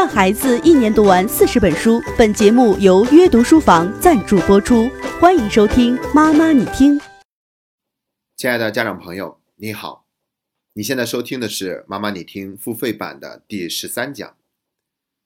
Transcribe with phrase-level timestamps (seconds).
[0.00, 2.00] 让孩子一年读完四十本书。
[2.16, 4.88] 本节目由约读书房赞助播出，
[5.20, 6.98] 欢迎收听《妈妈你听》。
[8.34, 10.06] 亲爱的家长朋友，你好，
[10.72, 14.38] 你现在收听的是《妈妈你听》付费版的第十三讲。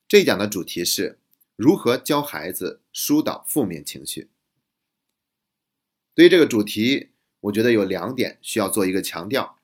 [0.08, 1.20] 这一讲的主题是
[1.54, 4.28] 如何教孩子疏导负面情绪。
[6.16, 7.10] 对于这个主题，
[7.42, 9.56] 我觉得有两点需要做一个强调。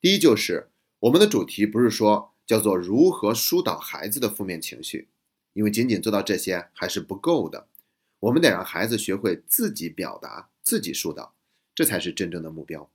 [0.00, 0.70] 第一，就是
[1.00, 5.08] 我们的主题不是说叫做如何疏导孩子的负面情绪，
[5.52, 7.66] 因为仅仅做到这些还是不够的。
[8.20, 11.34] 我们得让孩子学会自己表达、自己疏导，
[11.74, 12.90] 这才是真正的目标。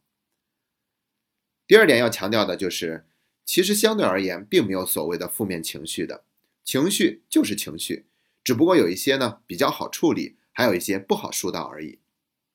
[1.67, 3.05] 第二点要强调的就是，
[3.45, 6.23] 其实相对而言，并没有所谓的负面情绪的，
[6.63, 8.05] 情绪就是情绪，
[8.43, 11.99] 只不过有一些呢比较好处理，还有一些不好疏导而已。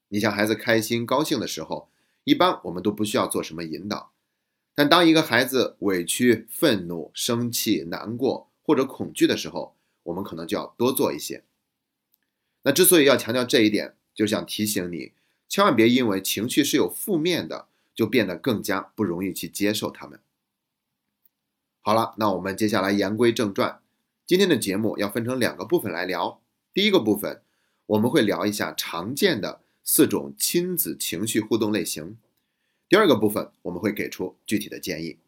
[0.09, 1.89] 你像孩子开心、高兴的时候，
[2.25, 4.13] 一般我们都不需要做什么引导。
[4.77, 11.43] 但当一个孩子委屈、愤怒、生气、难过或者恐惧的时候，我们可能就要多做一些。
[12.63, 15.13] 那之所以要强调这一点，就想提醒你，
[15.49, 20.21] 千万别因为情绪是有负面的，就变得更加不容易去接受他们。
[21.81, 23.81] 好了，那我们接下来言归正传，
[24.27, 26.41] 今天的节目要分成两个部分来聊。
[26.75, 27.41] 第一个部分，
[27.87, 29.63] 我们会聊一下常见的。
[29.89, 32.19] 四种亲子情绪互动类型。
[32.89, 35.19] 第二个部分，我们会给出具体的建议。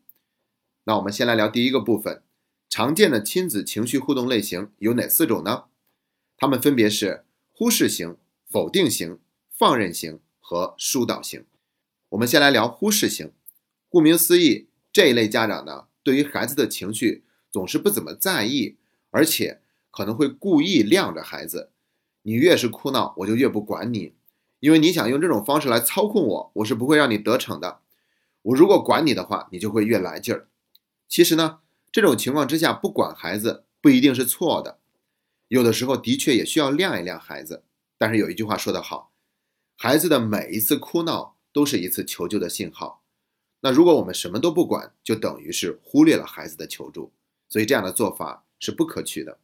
[0.84, 2.22] 那我们先来聊第一个部分，
[2.68, 5.64] 常见的亲子情绪互动类型有哪四种呢？
[6.36, 8.16] 它们分别是忽视型、
[8.48, 9.18] 否定型、
[9.50, 11.44] 放任型和疏导型。
[12.10, 13.32] 我们先来聊忽视型。
[13.88, 18.76] 顾名思义，这一类家长呢，对于孩子的情绪总是不怎么在意，
[19.10, 21.72] 而且可能会故意晾着孩子。
[22.22, 24.14] 你越是哭闹，我就越不管你。
[24.60, 27.80] 因为你想用这种方式来操控我，我是不会让你得逞的。
[28.42, 30.48] 我如果管你的话，你就会越来劲儿。
[31.08, 31.60] 其实呢，
[31.92, 34.78] 这种情况之下不管孩子不一定是错的，
[35.48, 37.62] 有的时候的确也需要晾一晾孩子。
[37.96, 39.12] 但是有一句话说得好，
[39.76, 43.02] 孩子的每一次哭闹都是一次求救的信号。
[43.60, 47.12] 那如果我们什么都不管，就等于是忽略了孩子的求助，
[47.48, 49.38] 所以这样的做法是不可取的。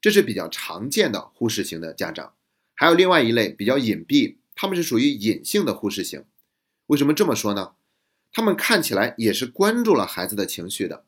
[0.00, 2.34] 这是比较常见的忽视型的家长。
[2.74, 6.24] 还有另外一类比较隐蔽，他们是属于隐性的忽视型。
[6.86, 7.72] 为什么这么说呢？
[8.32, 11.04] 他们看起来也是关注了孩子的情绪的，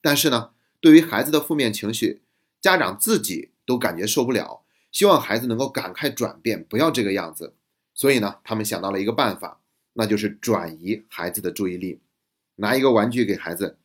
[0.00, 0.50] 但是呢，
[0.80, 2.22] 对于孩子的负面情绪，
[2.60, 4.62] 家长自己都感觉受不了，
[4.92, 7.54] 希望孩子能够赶快转变，不要这个样子。
[7.92, 9.60] 所以呢，他们想到了一个办法，
[9.94, 12.00] 那就是转移孩子的注意力，
[12.56, 13.76] 拿一个玩具给孩子，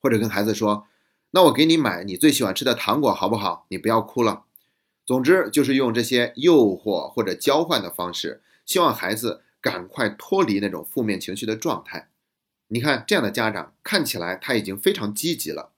[0.00, 0.86] 或者跟孩子说
[1.30, 3.66] ：“那我给你买你最喜欢吃的糖果，好不好？
[3.68, 4.43] 你不要哭了。”
[5.06, 12.08] 总之就是用这些诱惑或者交换的方式，希望孩子赶快脱离那种负面情绪的状态。
[12.68, 15.72] 你看这样的家长看起来他已经非常积极了，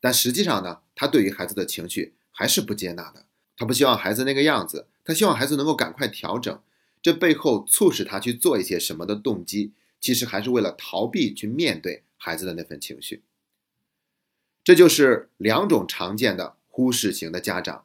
[0.00, 3.26] 但实际上呢，他对于孩子的情绪还是不接纳的。
[3.56, 6.60] 他不希望孩子那个样子，他希望孩子能够赶快调整。
[7.02, 13.22] 这背后促使他去做一些什么的动机，其实还是为了逃避去面对孩子的那份情绪。
[14.62, 17.84] 这就是两种常见的忽视型的家长。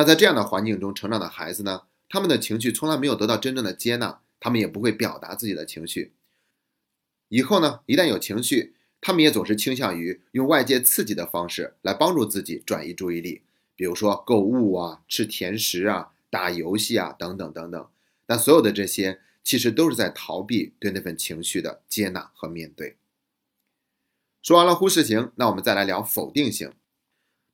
[0.00, 1.82] 那在这样的环境中成长的孩子呢？
[2.08, 6.14] 他们的情绪从来没有得到真正的接纳，他们也不会表达自己的情绪。
[7.28, 8.72] 以后呢，一旦有情绪，
[9.02, 13.42] 他们也总是倾向于用外界刺激的方式来帮助自己转移注意力，
[13.76, 17.86] 比如说购物啊、吃甜食啊、打游戏啊等等等等。
[18.28, 22.96] 那所有的这些其实都是在逃避对那份情绪的接纳和面对。
[24.40, 26.72] 说完了忽视型，那我们再来聊否定型。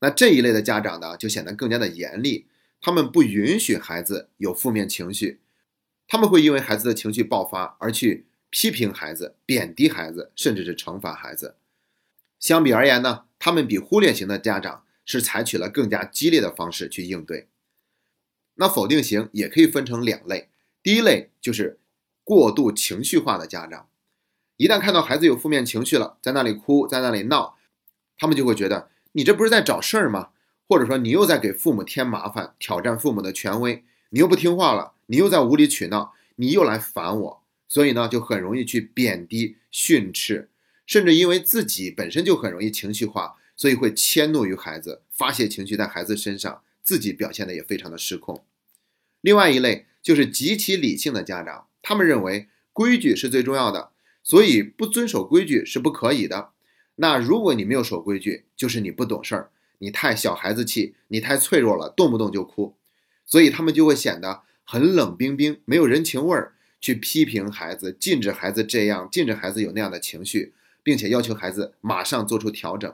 [0.00, 2.46] 那这一类的家长呢，就显得更加的严厉。
[2.78, 5.40] 他们不允许孩子有负面情绪，
[6.06, 11.56] 他们会因为孩子的情绪爆发而去批评孩子、贬低孩子，甚至是惩罚孩子。
[12.38, 17.48] 相比而言呢，他们比忽略型的家长是采取了更加激烈的方式去应对。
[18.56, 20.50] 那否定型也可以分成两类，
[20.82, 21.78] 第一类就是
[22.22, 23.88] 过度情绪化的家长，
[24.58, 27.56] 一旦看到孩子有负面情绪了，在那里哭，在那里闹，
[28.18, 28.90] 他们就会觉得。
[29.16, 30.28] 你这不是在找事儿吗？
[30.68, 40.50] 或者说你又在给父母添麻烦，挑战父母的权威，你又不听话了，你又在无理取闹，你又来烦我，所以呢，就很容易去贬低、训斥，
[40.84, 48.44] 甚至因为自己本身就很容易情绪化，所以会迁怒于孩子，发泄情绪在孩子身上，自己表现的也非常的失控。
[49.22, 53.92] 另外一类就是极其理性的家长，他们认为规矩是最重要的，
[54.22, 56.50] 所以不遵守规矩是不可以的。
[56.96, 62.74] 那如果你没有守规矩，就是你不懂事儿，你太小孩子气，你太脆弱了，动不动就哭，
[63.24, 72.92] 所以他们就会显得很冷冰冰，没有人情味儿，去批评孩子，禁止孩子这样，禁止孩子有那样的情绪，并且要求孩子马上做出调整。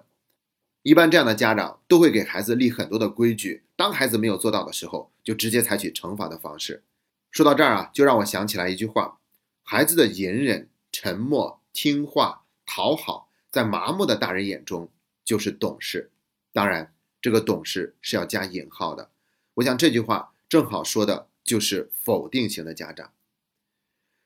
[0.82, 6.82] 一般这样的家长都会给孩子立很多的规矩，当孩子没有做到的时候，就直接采取惩罚的方式。
[7.30, 9.18] 说到这儿啊，就让我想起来一句话：
[9.62, 14.90] 孩子的隐忍、沉默、听话、讨好，在麻木的大人眼中
[15.24, 16.10] 就是懂事。
[16.52, 19.10] 当然，这个懂事是要加引号的。
[19.54, 23.12] 我想这句话正好说的就是否定型的家长。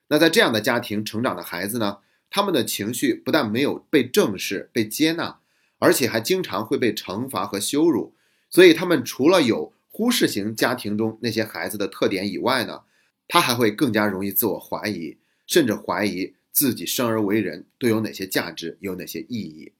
[0.08, 1.98] 那在这样的家庭成长的孩子呢，
[2.30, 5.40] 他们的情绪不但没有被正视、被接纳。
[5.78, 8.14] 而且还经常会被惩罚和羞辱，
[8.48, 12.84] 所以他们除了有忽视型家庭中那些孩子的特点以外呢，
[13.28, 19.72] 他还会更加容易自我怀疑，甚至怀疑自己生而为人都有哪些价值，有哪些意义。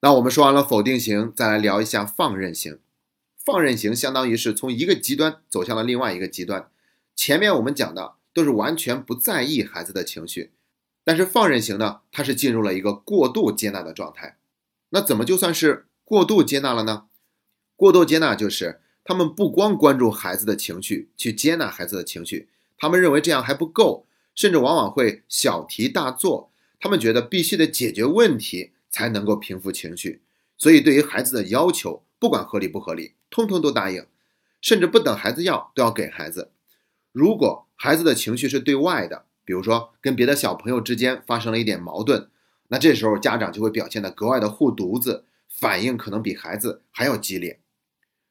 [0.00, 2.78] 那我们说完了否定型，再来聊一下放任型。
[3.36, 6.70] 放任型相当于是从一个极端走向了另外一个极端。
[7.14, 10.52] 前面我们讲的都是完全不在意孩子的情绪，
[11.04, 14.38] 但是放任型呢，它是进入了一个过度接纳的状态。
[14.88, 17.04] 那怎么就算是过度接纳了呢？
[17.76, 22.48] 过度接纳就是他们不光关注孩子的情绪，去接纳孩子的情绪，
[22.78, 26.50] 他们认为这样还不够，甚至往往会小题大做。
[26.80, 30.20] 他们觉得必须得解决问题才能够平复情绪，
[30.58, 34.04] 所以对于孩子的要求，不管合理不合理，通通都答应，
[34.60, 36.50] 甚至不等孩子要都要给孩子。
[37.12, 42.28] 如果孩子的情绪是对外的，比如说跟别的小朋友之间发生了一点矛盾。
[42.68, 47.60] 那这时候家长就会表现的格外的护犊子，反应可能比孩子还要激烈。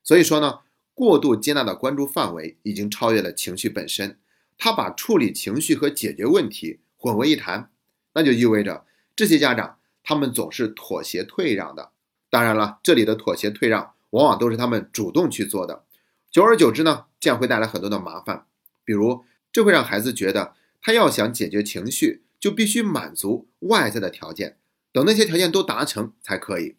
[0.03, 0.59] 所以说呢，
[0.93, 4.17] 过度接纳的关注范围已经超越了情绪本身，
[4.63, 7.71] 他把处理情绪和解决问题混为一谈，
[8.13, 8.85] 那就意味着
[9.15, 11.89] 这些家长他们总是妥协退让的。
[12.29, 15.83] 当然了，这里的妥协退让往往都是他们主动去做的，
[16.29, 18.45] 久而久之呢，这样会带来很多的麻烦，
[18.85, 22.21] 比如这会让孩子觉得他要想解决情绪。
[22.41, 24.57] 就必须满足外在的条件，
[24.91, 26.75] 等那些条件都达成才可以。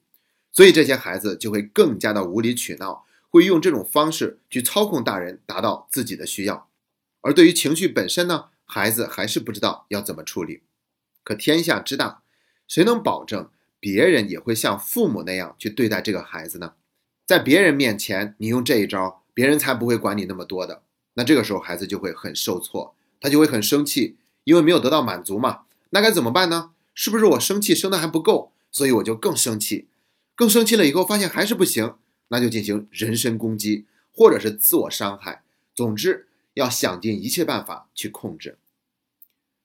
[0.51, 6.69] 所以这些孩子就会更加的无理取闹，会用这种方式去操控大人，达到自己的需要。
[7.23, 10.61] 而对于情绪本身呢，孩子还是不知道要怎么处理。
[11.25, 12.23] 可天下之大，
[12.69, 16.75] 谁能保证别人也会像父母那样去对待这个孩子呢？
[17.27, 20.83] 在别人面前，你用这一招，别人才不会管你那么多的。
[21.15, 24.19] 那这个时候，孩子就会很受挫，他就会很生气。
[24.45, 26.73] 因为没有得到满足嘛，那该怎么办呢？
[26.95, 29.87] 是不是我生气生的还不够，所以我就更生气，
[30.35, 31.95] 更生气了以后发现还是不行，
[32.27, 35.45] 那就进行人身攻击或者是自我伤害。
[35.77, 38.59] 总之要想尽一切办法去控制。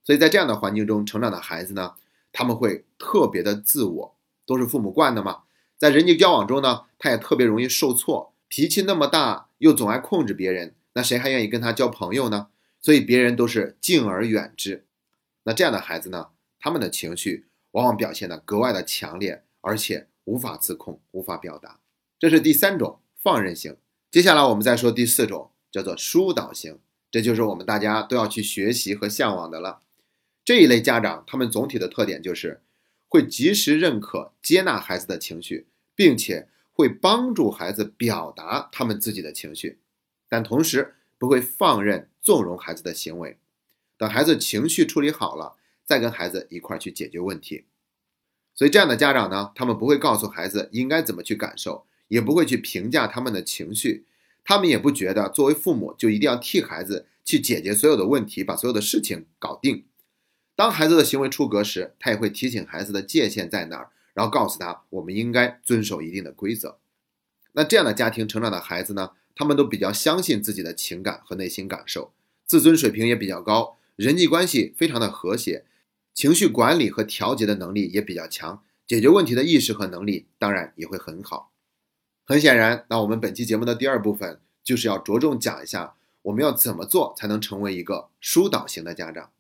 [0.04, 1.96] 所以在这样的环境中成长的孩子呢，
[2.32, 5.44] 他们会特别的自我，都是父母惯的嘛。
[5.78, 12.48] 在人际交往中呢，他也特别容易受挫，脾气那么大，又总爱控制别人，那谁还愿意跟他交朋友呢？
[12.80, 14.86] 所以别人都是敬而远之，
[15.44, 16.30] 那这样的孩子呢，
[16.60, 21.80] 他们的情绪往往表现的格外的强烈，而且无法自控、无法表达。
[22.18, 23.76] 这是第三种放任型。
[24.10, 26.80] 接下来我们再说第四种，叫做疏导型，
[27.12, 29.82] 这就是我们大家都要去学习和向往的了。
[30.44, 32.62] 这一类家长，他们总体的特点就是
[33.08, 39.80] 会及时认可、接纳孩子的情绪，并且会帮助孩子表达他们自己的情绪，
[40.30, 42.10] 但同时不会放任。
[42.20, 43.38] 纵容孩子的行为，
[43.98, 45.56] 等孩子情绪处理好了，
[45.86, 47.64] 再跟孩子一块儿去解决问题。
[48.54, 54.06] 所以这样的家长呢，他们不会告诉孩子应该怎么去感受，也不会去评价他们的情绪，
[54.48, 59.84] 他们也不觉得作为父母就一定要替孩子去解决所有的问题，把所有的事情搞定。
[60.56, 66.78] 当孩子的行为出格时，他也会提醒孩子的界限在哪儿，然后告诉他我们应该遵守一定的规则。
[67.52, 72.14] 那这样的家庭成长的孩子呢，他们都比较相信自己的情感和内心感受。
[72.46, 75.66] 自尊水平也比较高，人际关系非常的和谐，
[76.14, 81.52] 情绪管理和调节的能力也比较强，解决问题的意识和能力当然也会很好。
[82.30, 89.32] 很显然，那我们本期节目的第二部分就是要着重讲一下，我们要怎么做才能成为一个疏导型的家长。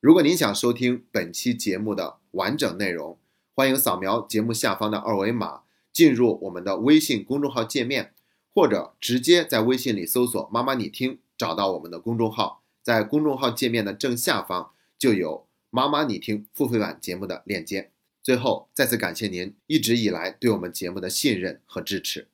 [0.00, 3.16] 如果您想收听本期节目的完整内容，
[3.54, 5.60] 欢迎扫描节目下方的二维码，
[5.92, 8.12] 进入我们的微信公众号界面，
[8.52, 11.20] 或者直接在微信里搜索“妈妈你听”。
[11.38, 17.92] 找到我们的公众号，在公众号界面的正下方就有“妈妈你听”付费版节目的链接。
[18.26, 22.26] 最后，再次感谢您一直以来对我们节目的信任和支持，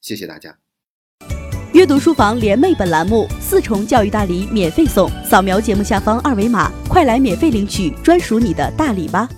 [0.00, 0.58] 谢谢大家。
[1.74, 9.28] 阅读书房联袂本栏目四重教育大礼免费送，扫描节目下方二维码，快来免费领取专属你的大礼吧！